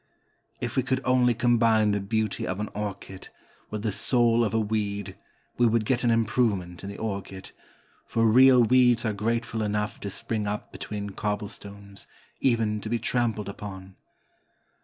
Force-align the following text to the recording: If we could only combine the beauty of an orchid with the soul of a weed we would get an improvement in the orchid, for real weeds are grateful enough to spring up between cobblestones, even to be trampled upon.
If 0.59 0.75
we 0.77 0.81
could 0.81 0.99
only 1.05 1.35
combine 1.35 1.91
the 1.91 1.99
beauty 1.99 2.47
of 2.47 2.59
an 2.59 2.69
orchid 2.69 3.29
with 3.69 3.83
the 3.83 3.91
soul 3.91 4.43
of 4.43 4.51
a 4.51 4.59
weed 4.59 5.15
we 5.59 5.67
would 5.67 5.85
get 5.85 6.03
an 6.03 6.09
improvement 6.09 6.83
in 6.83 6.89
the 6.89 6.97
orchid, 6.97 7.51
for 8.07 8.25
real 8.25 8.63
weeds 8.63 9.05
are 9.05 9.13
grateful 9.13 9.61
enough 9.61 9.99
to 9.99 10.09
spring 10.09 10.47
up 10.47 10.71
between 10.71 11.11
cobblestones, 11.11 12.07
even 12.39 12.81
to 12.81 12.89
be 12.89 12.97
trampled 12.97 13.47
upon. 13.47 13.95